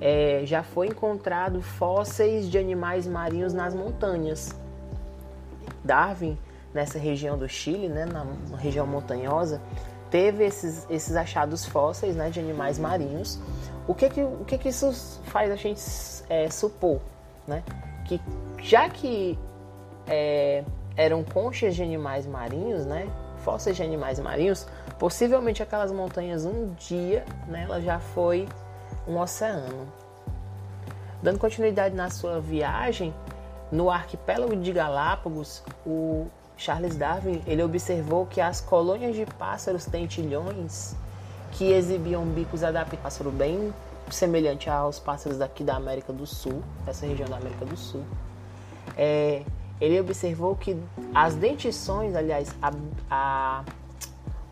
é, 0.01 0.43
já 0.45 0.63
foi 0.63 0.89
encontrado 0.89 1.63
fósseis 1.63 2.51
de 2.51 2.59
animais 2.59 3.07
marinhos 3.07 3.55
nas 3.55 3.75
montanhas. 3.75 4.55
Darwin, 5.83 6.39
nessa 6.73 6.99
região 6.99 7.39
do 7.39 7.49
Chile, 7.49 7.89
né, 7.89 8.05
na, 8.05 8.27
região 8.57 8.87
montanhosa, 8.87 9.61
teve 10.11 10.45
esses, 10.45 10.87
esses 10.91 11.17
achados 11.17 11.65
fósseis 11.65 12.15
né, 12.15 12.29
de 12.29 12.39
animais 12.39 12.79
marinhos. 12.79 13.41
O 13.87 13.95
que 13.95 14.09
que, 14.11 14.23
o 14.23 14.45
que, 14.45 14.59
que 14.59 14.69
isso 14.69 14.93
faz 15.25 15.51
a 15.51 15.57
gente 15.57 15.81
é, 16.29 16.51
supor? 16.51 17.01
Né? 17.47 17.63
Que 18.05 18.21
já 18.59 18.89
que 18.91 19.39
é, 20.07 20.63
eram 20.95 21.25
conchas 21.25 21.75
de 21.75 21.83
animais 21.83 22.27
marinhos, 22.27 22.85
né, 22.85 23.09
fósseis 23.39 23.77
de 23.77 23.83
animais 23.83 24.21
marinhos, 24.21 24.67
possivelmente 24.99 25.63
aquelas 25.63 25.93
montanhas 25.93 26.45
um 26.45 26.73
dia, 26.75 27.25
né, 27.47 27.65
ela 27.65 27.81
já 27.81 27.99
foi 27.99 28.49
um 29.07 29.19
oceano. 29.19 29.87
Dando 31.23 31.39
continuidade 31.39 31.95
na 31.95 32.11
sua 32.11 32.41
viagem, 32.41 33.15
no 33.71 33.91
arquipélago 33.91 34.57
de 34.57 34.73
Galápagos, 34.73 35.63
o 35.87 36.27
Charles 36.57 36.97
Darwin 36.97 37.43
ele 37.47 37.63
observou 37.63 38.27
que 38.27 38.41
as 38.41 38.61
colônias 38.61 39.15
de 39.15 39.27
pássaros 39.27 39.85
tentilhões 39.85 40.95
que 41.53 41.73
exibiam 41.73 42.25
bicos 42.25 42.63
adaptados, 42.63 43.03
pássaro 43.03 43.31
bem 43.31 43.73
semelhante 44.11 44.69
aos 44.69 44.99
pássaros 44.99 45.39
daqui 45.39 45.63
da 45.63 45.77
América 45.77 46.13
do 46.13 46.27
Sul, 46.27 46.63
dessa 46.85 47.07
região 47.07 47.29
da 47.29 47.37
América 47.37 47.65
do 47.65 47.77
Sul, 47.77 48.05
é, 48.97 49.43
ele 49.81 50.01
observou 50.01 50.57
que 50.57 50.77
as 51.15 51.35
dentições, 51.35 52.17
aliás, 52.17 52.55
a, 52.61 52.73
a, 53.11 53.65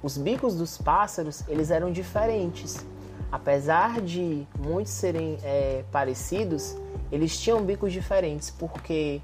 os 0.06 0.16
bicos 0.16 0.54
dos 0.54 0.78
pássaros, 0.78 1.42
eles 1.48 1.68
eram 1.68 1.90
diferentes. 1.90 2.86
Apesar 3.30 4.00
de 4.00 4.46
muitos 4.56 4.92
serem 4.92 5.36
é, 5.42 5.82
parecidos, 5.90 6.76
eles 7.10 7.36
tinham 7.36 7.60
bicos 7.64 7.92
diferentes, 7.92 8.48
porque 8.48 9.20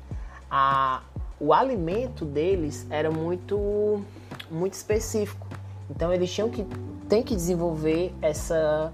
a, 0.50 1.02
o 1.38 1.54
alimento 1.54 2.24
deles 2.24 2.84
era 2.90 3.12
muito, 3.12 4.02
muito 4.50 4.72
específico. 4.72 5.46
Então 5.88 6.12
eles 6.12 6.32
tinham 6.32 6.50
que 6.50 6.66
tem 7.08 7.22
que 7.22 7.36
desenvolver 7.36 8.12
essa 8.20 8.92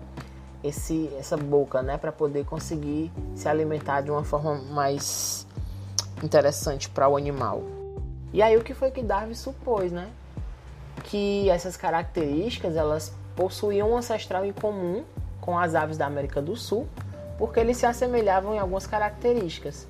esse, 0.63 1.09
essa 1.17 1.37
boca, 1.37 1.83
né, 1.83 1.97
para 1.97 2.11
poder 2.13 2.45
conseguir 2.45 3.11
se 3.35 3.49
alimentar 3.49 4.03
de 4.03 4.11
uma 4.11 4.25
forma 4.25 4.57
mais 4.57 5.47
interessante 6.23 6.91
para 6.91 7.09
o 7.09 7.17
animal. 7.17 7.63
E 8.31 8.43
aí 8.43 8.59
o 8.59 8.63
que 8.63 8.75
foi 8.75 8.91
que 8.91 9.03
Darwin 9.03 9.35
supôs, 9.35 9.91
né? 9.91 10.11
Que 10.99 11.49
essas 11.51 11.77
características 11.77 12.77
elas 12.77 13.13
possuíam 13.35 13.91
um 13.91 13.97
ancestral 13.97 14.45
em 14.45 14.53
comum 14.53 15.05
com 15.41 15.59
as 15.59 15.75
aves 15.75 15.97
da 15.97 16.07
América 16.07 16.43
do 16.43 16.57
Sul, 16.57 16.87
porque 17.39 17.61
eles 17.61 17.77
se 17.77 17.87
assemelhavam 17.87 18.55
em 18.55 18.59
algumas 18.59 18.87
características. 18.87 19.87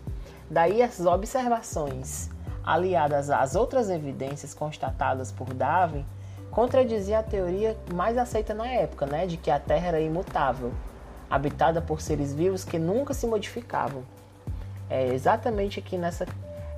Daí 0.51 0.83
as 0.83 1.01
observações 1.01 2.31
aliadas 2.65 3.31
às 3.31 3.55
outras 3.55 3.89
evidências 3.89 4.53
constatadas 4.53 5.33
por 5.33 5.53
Darwin 5.55 6.05
contradizia 6.51 7.19
a 7.19 7.23
teoria 7.23 7.77
mais 7.95 8.19
aceita 8.19 8.55
na 8.55 8.67
época, 8.67 9.07
né, 9.07 9.27
de 9.27 9.37
que 9.37 9.51
a 9.51 9.59
Terra 9.59 9.89
era 9.89 10.01
imutável, 10.01 10.73
habitada 11.31 11.81
por 11.81 12.01
seres 12.01 12.35
vivos 12.35 12.65
que 12.65 12.79
nunca 12.79 13.15
se 13.15 13.27
modificavam. 13.27 14.03
É 14.91 15.13
exatamente 15.13 15.79
aqui 15.79 15.99
nessa 15.99 16.27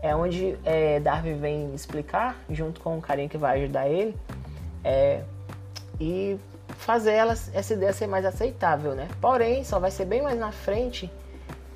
é 0.03 0.15
onde 0.15 0.57
é, 0.65 0.99
Darwin 1.01 1.39
vem 1.39 1.75
explicar, 1.75 2.37
junto 2.49 2.81
com 2.81 2.99
o 2.99 3.01
carinha 3.01 3.29
que 3.29 3.37
vai 3.37 3.63
ajudar 3.63 3.89
ele, 3.89 4.17
é, 4.83 5.23
e 6.01 6.39
fazer 6.79 7.13
ela, 7.13 7.33
essa 7.33 7.75
ideia 7.75 7.93
ser 7.93 8.07
mais 8.07 8.25
aceitável, 8.25 8.95
né? 8.95 9.09
Porém, 9.21 9.63
só 9.65 9.79
vai 9.79 9.91
ser 9.91 10.07
bem 10.07 10.23
mais 10.23 10.39
na 10.39 10.51
frente, 10.51 11.11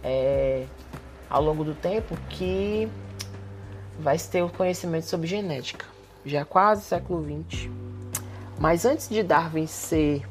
é, 0.03 0.65
ao 1.29 1.43
longo 1.43 1.65
do 1.65 1.75
tempo, 1.75 2.17
que 2.31 2.89
vai 3.99 4.17
ter 4.19 4.43
o 4.43 4.49
conhecimento 4.49 5.07
sobre 5.07 5.27
genética. 5.27 5.87
Já 6.25 6.45
quase 6.45 6.83
século 6.83 7.23
XX. 7.23 7.69
Mas 8.59 8.85
antes 8.85 9.09
de 9.09 9.23
Darwin 9.23 9.67
ser, 9.67 10.27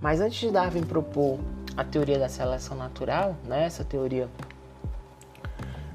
mas 0.00 0.20
antes 0.20 0.40
de 0.40 0.50
Darwin 0.50 0.82
propor 0.82 1.38
a 1.76 1.84
teoria 1.84 2.18
da 2.18 2.28
seleção 2.28 2.76
natural, 2.76 3.36
né, 3.44 3.64
essa 3.64 3.84
teoria 3.84 4.28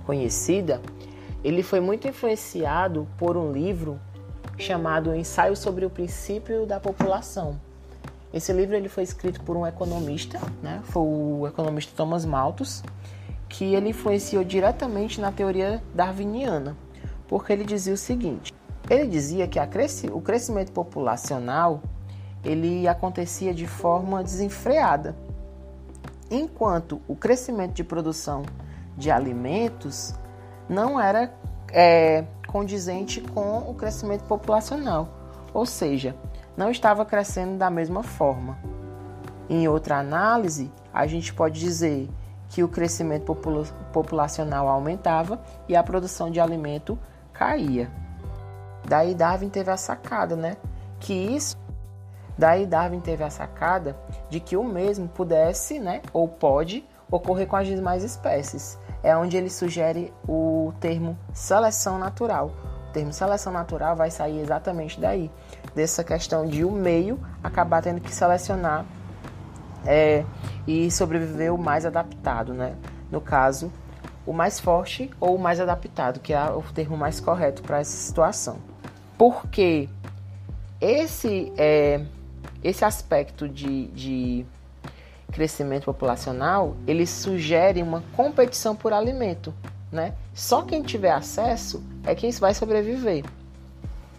conhecida, 0.05 0.79
ele 1.45 1.61
foi 1.61 1.79
muito 1.79 2.07
influenciado 2.07 3.07
por 3.19 3.37
um 3.37 3.51
livro 3.51 3.99
chamado 4.57 5.13
Ensaio 5.13 5.55
sobre 5.55 5.85
o 5.85 5.91
Princípio 5.91 6.65
da 6.65 6.79
População. 6.79 7.61
Esse 8.33 8.51
livro 8.51 8.75
ele 8.75 8.89
foi 8.89 9.03
escrito 9.03 9.39
por 9.41 9.55
um 9.55 9.63
economista, 9.63 10.41
né? 10.63 10.81
foi 10.85 11.03
o 11.03 11.47
economista 11.47 11.93
Thomas 11.95 12.25
Malthus, 12.25 12.81
que 13.47 13.75
ele 13.75 13.89
influenciou 13.89 14.43
diretamente 14.43 15.21
na 15.21 15.31
teoria 15.31 15.83
darwiniana, 15.93 16.75
porque 17.27 17.53
ele 17.53 17.63
dizia 17.63 17.93
o 17.93 17.97
seguinte: 17.97 18.51
ele 18.89 19.05
dizia 19.05 19.47
que 19.47 19.63
cresci 19.67 20.07
o 20.07 20.19
crescimento 20.19 20.71
populacional 20.71 21.79
ele 22.43 22.87
acontecia 22.87 23.53
de 23.53 23.67
forma 23.67 24.23
desenfreada, 24.23 25.15
enquanto 26.31 26.99
o 27.07 27.15
crescimento 27.15 27.73
de 27.73 27.83
produção 27.83 28.41
de 28.97 29.11
alimentos 29.11 30.15
não 30.67 30.99
era 30.99 31.33
é, 31.71 32.25
condizente 32.47 33.21
com 33.21 33.69
o 33.69 33.73
crescimento 33.73 34.23
populacional, 34.23 35.09
ou 35.53 35.65
seja, 35.65 36.15
não 36.55 36.69
estava 36.69 37.05
crescendo 37.05 37.57
da 37.57 37.69
mesma 37.69 38.03
forma. 38.03 38.57
Em 39.49 39.67
outra 39.67 39.97
análise, 39.97 40.71
a 40.93 41.05
gente 41.05 41.33
pode 41.33 41.59
dizer 41.59 42.09
que 42.49 42.63
o 42.63 42.67
crescimento 42.67 43.25
popula 43.25 43.63
populacional 43.91 44.67
aumentava 44.67 45.41
e 45.67 45.75
a 45.75 45.83
produção 45.83 46.31
de 46.31 46.39
alimento 46.39 46.97
caía. 47.33 47.91
Daí 48.87 49.13
Darwin 49.13 49.49
teve 49.49 49.71
a 49.71 49.77
sacada, 49.77 50.35
né? 50.35 50.57
Que 50.99 51.13
isso 51.13 51.55
Daí 52.37 52.65
Darwin 52.65 52.99
teve 52.99 53.23
a 53.23 53.29
sacada 53.29 53.95
de 54.29 54.39
que 54.39 54.57
o 54.57 54.63
mesmo 54.63 55.07
pudesse, 55.07 55.79
né, 55.79 56.01
ou 56.11 56.27
pode 56.27 56.85
ocorrer 57.09 57.47
com 57.47 57.55
as 57.55 57.67
demais 57.67 58.03
espécies. 58.03 58.77
É 59.05 59.15
onde 59.15 59.37
ele 59.37 59.51
sugere 59.51 60.11
o 60.27 60.73
termo 60.79 61.15
seleção 61.31 61.99
natural. 61.99 62.51
O 62.89 62.91
termo 62.91 63.13
seleção 63.13 63.53
natural 63.53 63.95
vai 63.95 64.09
sair 64.09 64.39
exatamente 64.39 64.99
daí, 64.99 65.29
dessa 65.75 66.03
questão 66.03 66.43
de 66.43 66.65
o 66.65 66.71
meio 66.71 67.19
acabar 67.43 67.83
tendo 67.83 68.01
que 68.01 68.11
selecionar 68.11 68.83
é, 69.85 70.25
e 70.65 70.89
sobreviver 70.89 71.53
o 71.53 71.57
mais 71.57 71.85
adaptado, 71.85 72.51
né? 72.51 72.75
No 73.11 73.21
caso, 73.21 73.71
o 74.25 74.33
mais 74.33 74.59
forte 74.59 75.11
ou 75.19 75.35
o 75.35 75.39
mais 75.39 75.59
adaptado, 75.59 76.19
que 76.19 76.33
é 76.33 76.43
o 76.49 76.63
termo 76.63 76.97
mais 76.97 77.19
correto 77.19 77.61
para 77.61 77.81
essa 77.81 77.95
situação. 77.95 78.57
Porque 79.19 79.87
esse, 80.81 81.53
é, 81.57 82.03
esse 82.63 82.83
aspecto 82.83 83.47
de, 83.47 83.85
de 83.89 84.45
crescimento 85.35 85.83
populacional, 85.83 86.77
ele 86.87 87.05
sugere 87.05 87.83
uma 87.83 88.01
competição 88.15 88.73
por 88.73 88.93
alimento, 88.93 89.53
né? 89.91 90.13
Só 90.33 90.61
quem 90.61 90.81
tiver 90.81 91.11
acesso 91.11 91.83
é 92.05 92.15
quem 92.15 92.31
vai 92.31 92.53
sobreviver. 92.53 93.25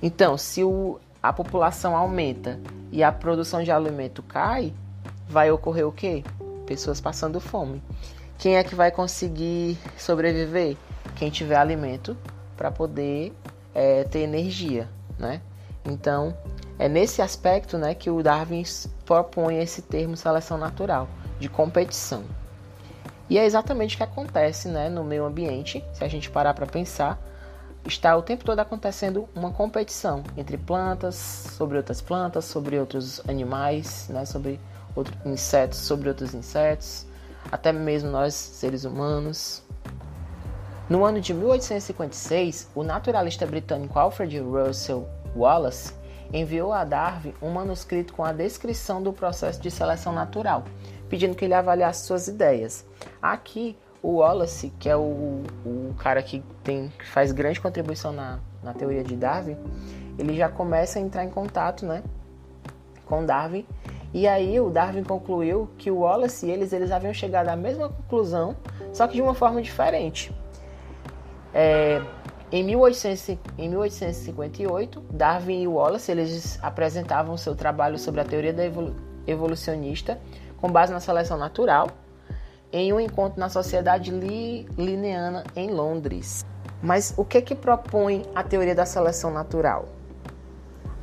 Então, 0.02 0.36
se 0.36 0.62
o, 0.62 1.00
a 1.22 1.32
população 1.32 1.96
aumenta 1.96 2.60
e 2.92 3.02
a 3.02 3.10
produção 3.10 3.64
de 3.64 3.70
alimento 3.70 4.22
cai, 4.22 4.74
vai 5.26 5.50
ocorrer 5.50 5.88
o 5.88 5.92
quê? 5.92 6.22
Pessoas 6.66 7.00
passando 7.00 7.40
fome. 7.40 7.82
Quem 8.36 8.56
é 8.56 8.62
que 8.62 8.74
vai 8.74 8.90
conseguir 8.90 9.78
sobreviver? 9.96 10.76
Quem 11.14 11.30
tiver 11.30 11.56
alimento 11.56 12.14
para 12.58 12.70
poder 12.70 13.32
é, 13.74 14.04
ter 14.04 14.18
energia, 14.18 14.86
né? 15.18 15.40
Então, 15.82 16.36
é 16.78 16.90
nesse 16.90 17.22
aspecto 17.22 17.78
né, 17.78 17.94
que 17.94 18.10
o 18.10 18.22
Darwin 18.22 18.64
propõe 19.06 19.60
esse 19.60 19.80
termo 19.80 20.16
seleção 20.16 20.58
natural, 20.58 21.08
de 21.38 21.48
competição. 21.48 22.24
E 23.30 23.38
é 23.38 23.44
exatamente 23.44 23.94
o 23.94 23.96
que 23.96 24.02
acontece 24.02 24.68
né, 24.68 24.88
no 24.88 25.02
meio 25.02 25.24
ambiente, 25.24 25.82
se 25.94 26.04
a 26.04 26.08
gente 26.08 26.30
parar 26.30 26.54
para 26.54 26.66
pensar, 26.66 27.18
está 27.84 28.16
o 28.16 28.22
tempo 28.22 28.44
todo 28.44 28.58
acontecendo 28.60 29.28
uma 29.34 29.50
competição 29.52 30.22
entre 30.36 30.56
plantas, 30.56 31.14
sobre 31.14 31.76
outras 31.76 32.00
plantas, 32.00 32.44
sobre 32.44 32.78
outros 32.78 33.20
animais, 33.28 34.08
né, 34.08 34.24
sobre 34.24 34.60
outros 34.94 35.16
insetos, 35.24 35.78
sobre 35.78 36.08
outros 36.08 36.34
insetos, 36.34 37.06
até 37.50 37.72
mesmo 37.72 38.10
nós, 38.10 38.34
seres 38.34 38.84
humanos. 38.84 39.62
No 40.88 41.04
ano 41.04 41.20
de 41.20 41.34
1856, 41.34 42.70
o 42.74 42.82
naturalista 42.82 43.44
britânico 43.44 43.98
Alfred 43.98 44.38
Russel 44.38 45.08
Wallace 45.34 45.92
enviou 46.36 46.72
a 46.72 46.84
Darwin 46.84 47.34
um 47.40 47.50
manuscrito 47.50 48.12
com 48.12 48.24
a 48.24 48.32
descrição 48.32 49.02
do 49.02 49.12
processo 49.12 49.60
de 49.60 49.70
seleção 49.70 50.12
natural, 50.12 50.64
pedindo 51.08 51.34
que 51.34 51.44
ele 51.44 51.54
avaliasse 51.54 52.06
suas 52.06 52.28
ideias. 52.28 52.84
Aqui, 53.20 53.76
o 54.02 54.16
Wallace, 54.18 54.72
que 54.78 54.88
é 54.88 54.96
o, 54.96 55.42
o 55.64 55.94
cara 55.98 56.22
que, 56.22 56.42
tem, 56.62 56.92
que 56.96 57.06
faz 57.06 57.32
grande 57.32 57.60
contribuição 57.60 58.12
na, 58.12 58.38
na 58.62 58.74
teoria 58.74 59.02
de 59.02 59.16
Darwin, 59.16 59.56
ele 60.18 60.36
já 60.36 60.48
começa 60.48 60.98
a 60.98 61.02
entrar 61.02 61.24
em 61.24 61.30
contato 61.30 61.84
né, 61.86 62.02
com 63.04 63.24
Darwin. 63.24 63.66
E 64.14 64.26
aí 64.26 64.60
o 64.60 64.70
Darwin 64.70 65.02
concluiu 65.02 65.68
que 65.76 65.90
o 65.90 65.98
Wallace 65.98 66.46
e 66.46 66.50
eles, 66.50 66.72
eles 66.72 66.90
haviam 66.90 67.12
chegado 67.12 67.48
à 67.48 67.56
mesma 67.56 67.88
conclusão, 67.88 68.56
só 68.92 69.06
que 69.06 69.14
de 69.14 69.22
uma 69.22 69.34
forma 69.34 69.60
diferente. 69.60 70.34
É, 71.52 72.02
em, 72.52 72.62
1800, 72.64 73.38
em 73.58 73.68
1858, 73.68 75.00
Darwin 75.10 75.62
e 75.62 75.68
Wallace 75.68 76.10
eles 76.10 76.58
apresentavam 76.62 77.36
seu 77.36 77.54
trabalho 77.54 77.98
sobre 77.98 78.20
a 78.20 78.24
teoria 78.24 78.52
da 78.52 78.62
evolucionista 79.26 80.18
com 80.60 80.70
base 80.70 80.92
na 80.92 81.00
seleção 81.00 81.36
natural 81.36 81.88
em 82.72 82.92
um 82.92 83.00
encontro 83.00 83.38
na 83.40 83.48
Sociedade 83.48 84.10
Linneana 84.10 85.44
em 85.54 85.70
Londres. 85.70 86.44
Mas 86.82 87.14
o 87.16 87.24
que 87.24 87.40
que 87.40 87.54
propõe 87.54 88.24
a 88.34 88.42
teoria 88.42 88.74
da 88.74 88.84
seleção 88.84 89.30
natural? 89.30 89.86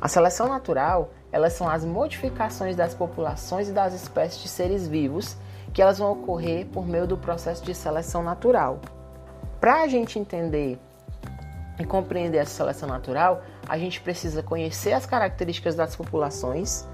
A 0.00 0.08
seleção 0.08 0.48
natural, 0.48 1.10
elas 1.32 1.54
são 1.54 1.68
as 1.68 1.84
modificações 1.84 2.76
das 2.76 2.94
populações 2.94 3.68
e 3.68 3.72
das 3.72 3.94
espécies 3.94 4.42
de 4.42 4.48
seres 4.48 4.86
vivos 4.86 5.36
que 5.72 5.82
elas 5.82 5.98
vão 5.98 6.12
ocorrer 6.12 6.66
por 6.66 6.86
meio 6.86 7.06
do 7.06 7.16
processo 7.16 7.64
de 7.64 7.74
seleção 7.74 8.22
natural. 8.22 8.78
Para 9.60 9.82
a 9.82 9.88
gente 9.88 10.18
entender 10.18 10.78
e 11.78 11.84
compreender 11.84 12.38
essa 12.38 12.52
seleção 12.52 12.88
natural, 12.88 13.42
a 13.68 13.76
gente 13.78 14.00
precisa 14.00 14.42
conhecer 14.42 14.92
as 14.92 15.06
características 15.06 15.74
das 15.74 15.96
populações 15.96 16.86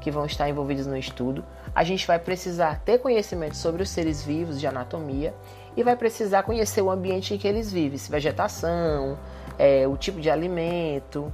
que 0.00 0.10
vão 0.10 0.26
estar 0.26 0.48
envolvidas 0.48 0.86
no 0.86 0.96
estudo. 0.96 1.44
A 1.74 1.82
gente 1.82 2.06
vai 2.06 2.18
precisar 2.18 2.80
ter 2.80 2.98
conhecimento 2.98 3.56
sobre 3.56 3.82
os 3.82 3.90
seres 3.90 4.22
vivos 4.22 4.60
de 4.60 4.66
anatomia 4.66 5.34
e 5.76 5.82
vai 5.82 5.96
precisar 5.96 6.42
conhecer 6.42 6.82
o 6.82 6.90
ambiente 6.90 7.34
em 7.34 7.38
que 7.38 7.46
eles 7.46 7.70
vivem, 7.70 7.98
se 7.98 8.10
vegetação, 8.10 9.18
é, 9.58 9.86
o 9.86 9.96
tipo 9.96 10.20
de 10.20 10.30
alimento. 10.30 11.32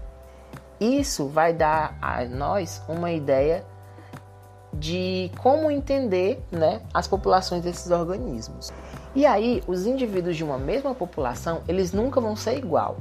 Isso 0.81 1.29
vai 1.29 1.53
dar 1.53 1.97
a 2.01 2.25
nós 2.25 2.83
uma 2.89 3.13
ideia 3.13 3.65
de 4.73 5.31
como 5.39 5.71
entender 5.71 6.43
né, 6.51 6.81
as 6.93 7.07
populações 7.07 7.63
desses 7.63 7.91
organismos. 7.91 8.73
E 9.15 9.25
aí, 9.25 9.63
os 9.69 9.87
indivíduos 9.87 10.37
de 10.37 10.43
uma 10.43 10.59
mesma 10.59 10.93
população, 10.93 11.63
eles 11.69 11.93
nunca 11.93 12.21
vão 12.21 12.35
ser 12.35 12.59
igual. 12.59 12.97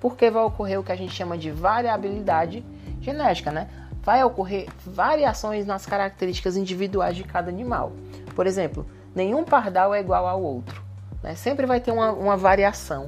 Porque 0.00 0.30
vai 0.30 0.42
ocorrer 0.42 0.80
o 0.80 0.82
que 0.82 0.90
a 0.90 0.96
gente 0.96 1.12
chama 1.12 1.36
de 1.36 1.50
variabilidade 1.50 2.64
genética, 3.02 3.52
né? 3.52 3.68
Vai 4.02 4.24
ocorrer 4.24 4.68
variações 4.86 5.66
nas 5.66 5.84
características 5.84 6.56
individuais 6.56 7.14
de 7.14 7.24
cada 7.24 7.50
animal. 7.50 7.92
Por 8.34 8.46
exemplo, 8.46 8.86
nenhum 9.14 9.44
pardal 9.44 9.94
é 9.94 10.00
igual 10.00 10.26
ao 10.26 10.42
outro. 10.42 10.82
Né? 11.22 11.34
Sempre 11.34 11.66
vai 11.66 11.78
ter 11.78 11.90
uma, 11.90 12.10
uma 12.10 12.36
variação. 12.36 13.04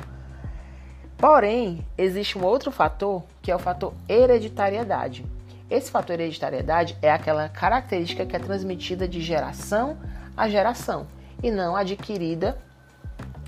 Porém, 1.17 1.87
existe 1.97 2.37
um 2.37 2.45
outro 2.45 2.71
fator 2.71 3.23
que 3.41 3.51
é 3.51 3.57
o 3.57 3.59
fator 3.59 3.95
hereditariedade. 4.07 5.25
Esse 5.71 5.91
fator 5.91 6.21
hereditariedade 6.21 6.99
é 7.01 7.11
aquela 7.11 7.49
característica 7.49 8.27
que 8.27 8.37
é 8.37 8.39
transmitida 8.39 9.09
de 9.09 9.23
geração 9.23 9.97
a 10.37 10.49
geração 10.51 11.07
e 11.43 11.51
não 11.51 11.77
adquirida 11.77 12.59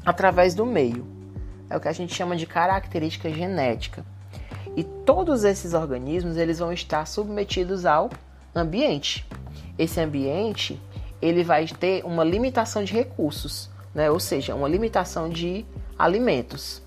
através 0.04 0.54
do 0.54 0.66
meio. 0.66 1.06
É 1.68 1.76
o 1.76 1.80
que 1.80 1.88
a 1.88 1.92
gente 1.92 2.14
chama 2.14 2.36
de 2.36 2.46
característica 2.46 3.30
genética. 3.30 4.04
E 4.76 4.84
todos 4.84 5.44
esses 5.44 5.74
organismos 5.74 6.36
eles 6.36 6.58
vão 6.58 6.72
estar 6.72 7.06
submetidos 7.06 7.84
ao 7.84 8.10
ambiente. 8.54 9.26
Esse 9.78 10.00
ambiente 10.00 10.80
ele 11.20 11.44
vai 11.44 11.66
ter 11.66 12.04
uma 12.04 12.24
limitação 12.24 12.82
de 12.82 12.92
recursos, 12.92 13.70
né? 13.94 14.10
ou 14.10 14.18
seja, 14.18 14.54
uma 14.54 14.68
limitação 14.68 15.28
de 15.28 15.64
alimentos. 15.98 16.82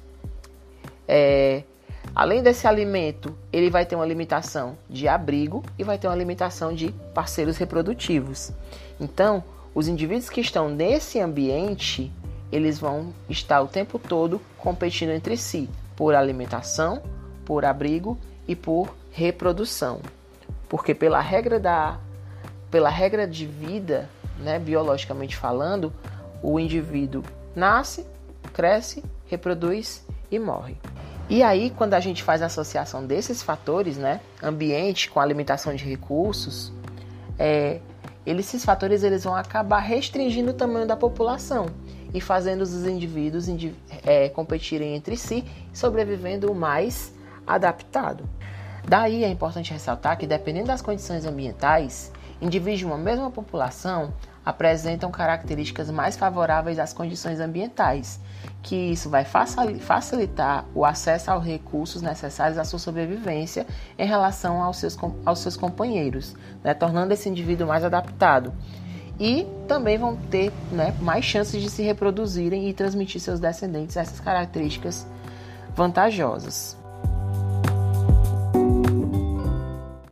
É, 1.07 1.63
além 2.13 2.43
desse 2.43 2.67
alimento, 2.67 3.35
ele 3.53 3.69
vai 3.69 3.85
ter 3.85 3.95
uma 3.95 4.05
limitação 4.05 4.77
de 4.89 5.07
abrigo 5.07 5.63
e 5.77 5.83
vai 5.83 5.97
ter 5.97 6.07
uma 6.07 6.15
limitação 6.15 6.73
de 6.73 6.91
parceiros 7.13 7.57
reprodutivos. 7.57 8.51
Então, 8.99 9.43
os 9.75 9.89
indivíduos 9.89 10.29
que 10.29 10.39
estão 10.39 10.69
nesse 10.69 11.19
ambiente, 11.19 12.09
eles 12.49 12.79
vão 12.79 13.13
estar 13.29 13.61
o 13.61 13.67
tempo 13.67 13.99
todo 13.99 14.41
competindo 14.57 15.09
entre 15.09 15.35
si 15.35 15.69
por 15.97 16.15
alimentação, 16.15 17.03
por 17.43 17.65
abrigo 17.65 18.17
e 18.47 18.55
por 18.55 18.95
reprodução. 19.11 19.99
Porque 20.69 20.95
pela 20.95 21.19
regra 21.19 21.59
da 21.59 21.99
pela 22.71 22.89
regra 22.89 23.27
de 23.27 23.45
vida, 23.45 24.09
né, 24.39 24.59
biologicamente 24.59 25.35
falando, 25.35 25.93
o 26.41 26.59
indivíduo 26.59 27.23
nasce, 27.55 28.05
cresce, 28.53 29.03
reproduz 29.27 30.05
e 30.31 30.39
morre. 30.39 30.77
E 31.29 31.41
aí, 31.41 31.69
quando 31.69 31.93
a 31.93 31.99
gente 31.99 32.21
faz 32.21 32.41
a 32.41 32.47
associação 32.47 33.05
desses 33.05 33.41
fatores, 33.41 33.97
né, 33.97 34.19
ambiente 34.43 35.09
com 35.09 35.19
alimentação 35.19 35.73
de 35.73 35.85
recursos, 35.85 36.71
é, 37.39 37.79
esses 38.25 38.65
fatores 38.65 39.03
eles 39.03 39.23
vão 39.23 39.35
acabar 39.35 39.79
restringindo 39.79 40.51
o 40.51 40.53
tamanho 40.53 40.87
da 40.87 40.95
população 40.95 41.67
e 42.13 42.19
fazendo 42.19 42.61
os 42.61 42.85
indivíduos 42.85 43.47
é, 44.03 44.29
competirem 44.29 44.95
entre 44.95 45.15
si, 45.17 45.43
sobrevivendo 45.73 46.51
o 46.51 46.55
mais 46.55 47.13
adaptado. 47.45 48.27
Daí 48.87 49.23
é 49.23 49.29
importante 49.29 49.73
ressaltar 49.73 50.17
que, 50.17 50.27
dependendo 50.27 50.67
das 50.67 50.81
condições 50.81 51.25
ambientais, 51.25 52.11
indivíduos 52.41 52.79
de 52.79 52.85
uma 52.85 52.97
mesma 52.97 53.29
população 53.31 54.13
apresentam 54.45 55.09
características 55.09 55.89
mais 55.89 56.15
favoráveis 56.15 56.77
às 56.77 56.93
condições 56.93 57.39
ambientais, 57.39 58.19
que 58.61 58.75
isso 58.75 59.09
vai 59.09 59.25
facilitar 59.25 60.65
o 60.75 60.85
acesso 60.85 61.31
aos 61.31 61.43
recursos 61.43 62.01
necessários 62.01 62.57
à 62.57 62.63
sua 62.63 62.79
sobrevivência 62.79 63.65
em 63.97 64.07
relação 64.07 64.61
aos 64.61 64.77
seus, 64.77 64.97
aos 65.25 65.39
seus 65.39 65.57
companheiros, 65.57 66.35
né, 66.63 66.73
tornando 66.73 67.13
esse 67.13 67.27
indivíduo 67.27 67.67
mais 67.67 67.83
adaptado. 67.83 68.53
E 69.19 69.47
também 69.67 69.97
vão 69.97 70.15
ter 70.15 70.51
né, 70.71 70.93
mais 70.99 71.23
chances 71.23 71.61
de 71.61 71.69
se 71.69 71.81
reproduzirem 71.81 72.69
e 72.69 72.73
transmitir 72.73 73.21
seus 73.21 73.39
descendentes 73.39 73.95
essas 73.95 74.19
características 74.19 75.07
vantajosas. 75.73 76.77